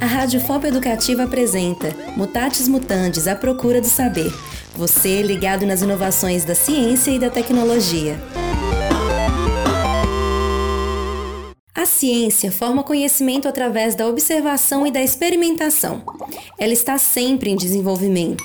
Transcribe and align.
A 0.00 0.06
Rádio 0.06 0.40
FOP 0.40 0.66
Educativa 0.66 1.24
apresenta 1.24 1.88
Mutatis 2.16 2.68
Mutandis, 2.68 3.26
a 3.26 3.34
procura 3.34 3.80
do 3.80 3.86
saber. 3.86 4.32
Você 4.74 5.22
ligado 5.22 5.66
nas 5.66 5.82
inovações 5.82 6.44
da 6.44 6.54
ciência 6.54 7.10
e 7.10 7.18
da 7.18 7.30
tecnologia. 7.30 8.16
A 11.74 11.84
ciência 11.84 12.52
forma 12.52 12.82
conhecimento 12.82 13.48
através 13.48 13.94
da 13.94 14.06
observação 14.06 14.86
e 14.86 14.90
da 14.90 15.02
experimentação. 15.02 16.02
Ela 16.58 16.72
está 16.72 16.98
sempre 16.98 17.50
em 17.50 17.56
desenvolvimento. 17.56 18.44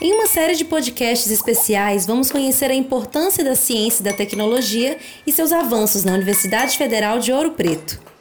Em 0.00 0.12
uma 0.14 0.26
série 0.26 0.56
de 0.56 0.64
podcasts 0.64 1.30
especiais, 1.30 2.06
vamos 2.06 2.30
conhecer 2.30 2.70
a 2.70 2.74
importância 2.74 3.44
da 3.44 3.54
ciência 3.54 4.02
e 4.02 4.04
da 4.04 4.12
tecnologia 4.12 4.98
e 5.24 5.32
seus 5.32 5.52
avanços 5.52 6.02
na 6.02 6.12
Universidade 6.12 6.76
Federal 6.76 7.20
de 7.20 7.32
Ouro 7.32 7.52
Preto. 7.52 8.11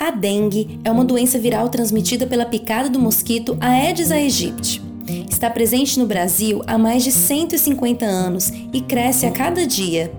A 0.00 0.10
dengue 0.10 0.80
é 0.82 0.90
uma 0.90 1.04
doença 1.04 1.38
viral 1.38 1.68
transmitida 1.68 2.26
pela 2.26 2.46
picada 2.46 2.88
do 2.88 2.98
mosquito 2.98 3.54
Aedes 3.60 4.10
aegypti. 4.10 4.80
Está 5.28 5.50
presente 5.50 5.98
no 5.98 6.06
Brasil 6.06 6.62
há 6.66 6.78
mais 6.78 7.04
de 7.04 7.12
150 7.12 8.06
anos 8.06 8.50
e 8.72 8.80
cresce 8.80 9.26
a 9.26 9.30
cada 9.30 9.66
dia. 9.66 10.10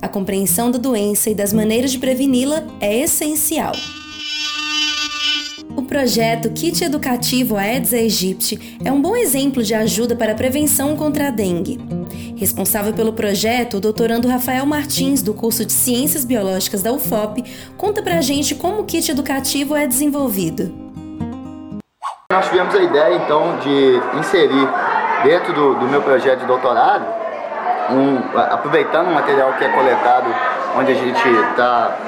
A 0.00 0.08
compreensão 0.08 0.72
da 0.72 0.78
doença 0.78 1.30
e 1.30 1.36
das 1.36 1.52
maneiras 1.52 1.92
de 1.92 2.00
preveni-la 2.00 2.64
é 2.80 2.98
essencial. 2.98 3.72
O 5.74 5.82
projeto 5.82 6.50
Kit 6.50 6.84
Educativo 6.84 7.56
Aedes 7.56 7.94
aegypti 7.94 8.78
é 8.84 8.92
um 8.92 9.00
bom 9.00 9.16
exemplo 9.16 9.62
de 9.62 9.74
ajuda 9.74 10.14
para 10.14 10.32
a 10.32 10.34
prevenção 10.34 10.94
contra 10.96 11.28
a 11.28 11.30
dengue. 11.30 11.80
Responsável 12.36 12.92
pelo 12.92 13.12
projeto, 13.14 13.78
o 13.78 13.80
doutorando 13.80 14.28
Rafael 14.28 14.66
Martins, 14.66 15.22
do 15.22 15.32
curso 15.32 15.64
de 15.64 15.72
Ciências 15.72 16.24
Biológicas 16.24 16.82
da 16.82 16.92
UFOP, 16.92 17.42
conta 17.78 18.02
pra 18.02 18.20
gente 18.20 18.54
como 18.54 18.80
o 18.80 18.84
kit 18.84 19.10
educativo 19.10 19.74
é 19.74 19.86
desenvolvido. 19.86 20.74
Nós 22.30 22.48
tivemos 22.48 22.74
a 22.74 22.82
ideia, 22.82 23.14
então, 23.16 23.58
de 23.58 24.18
inserir 24.18 24.68
dentro 25.22 25.54
do, 25.54 25.74
do 25.76 25.86
meu 25.86 26.02
projeto 26.02 26.40
de 26.40 26.46
doutorado, 26.46 27.04
um, 27.90 28.38
aproveitando 28.38 29.08
o 29.08 29.14
material 29.14 29.54
que 29.54 29.64
é 29.64 29.68
coletado, 29.68 30.34
onde 30.76 30.92
a 30.92 30.94
gente 30.94 31.28
está 31.50 31.98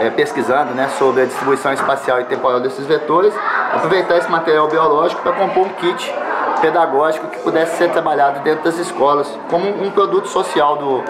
é, 0.00 0.10
pesquisando 0.10 0.74
né, 0.74 0.88
sobre 0.98 1.22
a 1.22 1.24
distribuição 1.24 1.72
espacial 1.72 2.20
e 2.20 2.24
temporal 2.24 2.60
desses 2.60 2.86
vetores, 2.86 3.32
aproveitar 3.72 4.18
esse 4.18 4.30
material 4.30 4.68
biológico 4.68 5.22
para 5.22 5.32
compor 5.32 5.66
um 5.66 5.70
kit 5.70 6.12
pedagógico 6.60 7.28
que 7.28 7.38
pudesse 7.40 7.76
ser 7.76 7.90
trabalhado 7.90 8.40
dentro 8.40 8.64
das 8.64 8.78
escolas, 8.78 9.28
como 9.48 9.68
um 9.68 9.90
produto 9.90 10.28
social 10.28 10.76
do, 10.76 11.02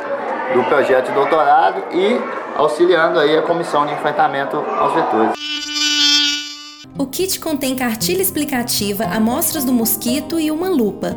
do 0.54 0.64
projeto 0.68 1.06
de 1.06 1.12
doutorado 1.12 1.82
e 1.92 2.20
auxiliando 2.56 3.18
aí 3.18 3.36
a 3.36 3.42
comissão 3.42 3.86
de 3.86 3.92
enfrentamento 3.92 4.56
aos 4.56 4.94
vetores. 4.94 5.32
O 6.98 7.06
kit 7.06 7.38
contém 7.38 7.76
cartilha 7.76 8.20
explicativa, 8.20 9.04
amostras 9.04 9.64
do 9.64 9.72
mosquito 9.72 10.40
e 10.40 10.50
uma 10.50 10.68
lupa. 10.68 11.16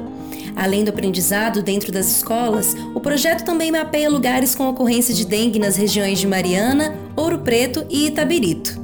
Além 0.55 0.83
do 0.83 0.89
aprendizado 0.89 1.61
dentro 1.61 1.91
das 1.91 2.07
escolas, 2.07 2.75
o 2.94 2.99
projeto 2.99 3.44
também 3.44 3.71
mapeia 3.71 4.09
lugares 4.09 4.55
com 4.55 4.69
ocorrência 4.69 5.13
de 5.13 5.25
dengue 5.25 5.59
nas 5.59 5.75
regiões 5.75 6.19
de 6.19 6.27
Mariana, 6.27 6.95
Ouro 7.16 7.39
Preto 7.39 7.85
e 7.89 8.07
Itabirito. 8.07 8.79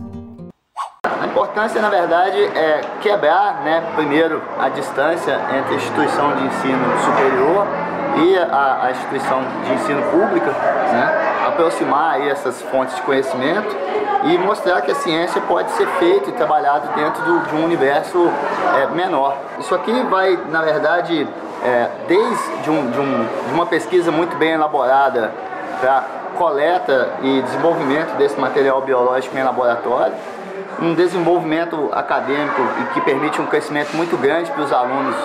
A 1.03 1.25
importância, 1.25 1.81
na 1.81 1.89
verdade, 1.89 2.37
é 2.37 2.81
quebrar, 3.01 3.61
né, 3.63 3.83
primeiro, 3.95 4.41
a 4.59 4.69
distância 4.69 5.39
entre 5.57 5.73
a 5.73 5.77
instituição 5.77 6.35
de 6.35 6.45
ensino 6.45 6.99
superior 7.05 7.67
e 8.17 8.37
a, 8.37 8.85
a 8.85 8.91
instituição 8.91 9.41
de 9.65 9.73
ensino 9.73 10.01
pública, 10.11 10.51
né, 10.51 11.27
aproximar 11.47 12.15
aí 12.15 12.29
essas 12.29 12.61
fontes 12.63 12.95
de 12.95 13.01
conhecimento 13.01 13.75
e 14.25 14.37
mostrar 14.37 14.81
que 14.81 14.91
a 14.91 14.95
ciência 14.95 15.39
pode 15.41 15.71
ser 15.71 15.87
feita 15.99 16.29
e 16.29 16.33
trabalhada 16.33 16.89
dentro 16.95 17.23
do, 17.23 17.39
de 17.47 17.55
um 17.55 17.63
universo 17.63 18.29
é, 18.75 18.87
menor. 18.95 19.37
Isso 19.59 19.73
aqui 19.75 19.93
vai, 20.09 20.37
na 20.49 20.61
verdade, 20.61 21.27
é, 21.63 21.89
desde 22.07 22.69
um, 22.69 22.91
de, 22.91 22.99
um, 22.99 23.25
de 23.47 23.53
uma 23.53 23.65
pesquisa 23.65 24.11
muito 24.11 24.35
bem 24.37 24.51
elaborada 24.51 25.31
para 25.79 26.03
coleta 26.37 27.15
e 27.21 27.41
desenvolvimento 27.41 28.15
desse 28.17 28.39
material 28.39 28.81
biológico 28.81 29.37
em 29.37 29.43
laboratório, 29.43 30.13
um 30.79 30.93
desenvolvimento 30.93 31.89
acadêmico 31.91 32.61
e 32.81 32.93
que 32.93 33.01
permite 33.01 33.41
um 33.41 33.47
crescimento 33.47 33.95
muito 33.95 34.15
grande 34.17 34.51
para 34.51 34.61
os 34.61 34.71
alunos 34.71 35.15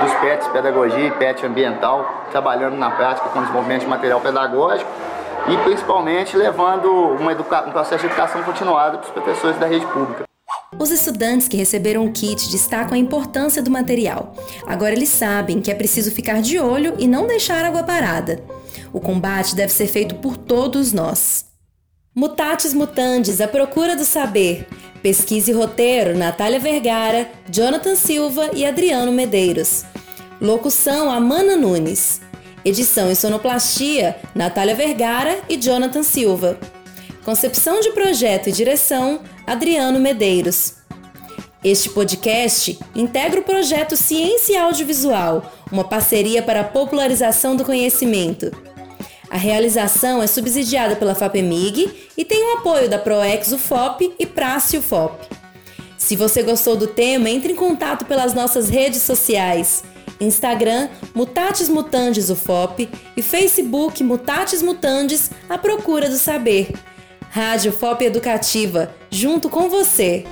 dos 0.00 0.14
PETs 0.14 0.48
Pedagogia 0.48 1.06
e 1.06 1.10
PET 1.10 1.44
Ambiental, 1.44 2.24
trabalhando 2.30 2.76
na 2.76 2.90
prática 2.90 3.28
com 3.28 3.40
desenvolvimento 3.40 3.82
de 3.82 3.88
material 3.88 4.20
pedagógico 4.20 4.90
e 5.48 5.56
principalmente 5.58 6.36
levando 6.36 6.90
um 6.90 7.72
processo 7.72 8.06
de 8.06 8.06
educação 8.06 8.42
continuada 8.42 8.98
para 8.98 9.06
os 9.06 9.12
professores 9.12 9.58
da 9.58 9.66
rede 9.66 9.86
pública. 9.86 10.29
Os 10.78 10.90
estudantes 10.90 11.48
que 11.48 11.56
receberam 11.56 12.06
o 12.06 12.12
kit 12.12 12.48
destacam 12.50 12.94
a 12.94 12.98
importância 12.98 13.60
do 13.60 13.70
material. 13.70 14.34
Agora 14.66 14.94
eles 14.94 15.08
sabem 15.08 15.60
que 15.60 15.70
é 15.70 15.74
preciso 15.74 16.12
ficar 16.12 16.40
de 16.40 16.58
olho 16.58 16.94
e 16.98 17.08
não 17.08 17.26
deixar 17.26 17.64
água 17.64 17.82
parada. 17.82 18.42
O 18.92 19.00
combate 19.00 19.56
deve 19.56 19.72
ser 19.72 19.88
feito 19.88 20.14
por 20.16 20.36
todos 20.36 20.92
nós. 20.92 21.46
Mutatis 22.14 22.72
mutandis, 22.72 23.40
a 23.40 23.48
procura 23.48 23.96
do 23.96 24.04
saber. 24.04 24.66
Pesquisa 25.02 25.50
e 25.50 25.54
roteiro: 25.54 26.16
Natália 26.16 26.60
Vergara, 26.60 27.28
Jonathan 27.50 27.96
Silva 27.96 28.50
e 28.54 28.64
Adriano 28.64 29.12
Medeiros. 29.12 29.84
Locução: 30.40 31.10
Amana 31.10 31.56
Nunes. 31.56 32.20
Edição 32.64 33.10
e 33.10 33.16
sonoplastia: 33.16 34.16
Natália 34.34 34.74
Vergara 34.74 35.40
e 35.48 35.56
Jonathan 35.56 36.02
Silva. 36.02 36.58
Concepção 37.24 37.80
de 37.80 37.92
projeto 37.92 38.48
e 38.48 38.52
direção: 38.52 39.20
Adriano 39.46 40.00
Medeiros. 40.00 40.74
Este 41.62 41.90
podcast 41.90 42.78
integra 42.94 43.40
o 43.40 43.44
projeto 43.44 43.94
Ciência 43.94 44.62
Audiovisual, 44.62 45.52
uma 45.70 45.84
parceria 45.84 46.42
para 46.42 46.60
a 46.60 46.64
popularização 46.64 47.54
do 47.54 47.64
conhecimento. 47.64 48.50
A 49.28 49.36
realização 49.36 50.22
é 50.22 50.26
subsidiada 50.26 50.96
pela 50.96 51.14
FAPEMIG 51.14 52.10
e 52.16 52.24
tem 52.24 52.42
o 52.42 52.58
apoio 52.58 52.88
da 52.88 52.98
ProEx 52.98 53.52
UFOP 53.52 54.14
e 54.18 54.24
Prace 54.24 54.78
UFOP. 54.78 55.28
Se 55.98 56.16
você 56.16 56.42
gostou 56.42 56.74
do 56.74 56.86
tema, 56.86 57.28
entre 57.28 57.52
em 57.52 57.56
contato 57.56 58.06
pelas 58.06 58.32
nossas 58.32 58.70
redes 58.70 59.02
sociais. 59.02 59.84
Instagram 60.18 60.88
Mutatis 61.14 61.68
Mutandis 61.68 62.28
UFOP 62.30 62.88
e 63.16 63.22
Facebook 63.22 64.02
Mutatis 64.02 64.62
Mutandis 64.62 65.30
A 65.48 65.56
Procura 65.56 66.08
do 66.08 66.16
Saber. 66.16 66.72
Rádio 67.32 67.70
FOP 67.70 68.04
Educativa, 68.04 68.92
junto 69.08 69.48
com 69.48 69.68
você. 69.68 70.24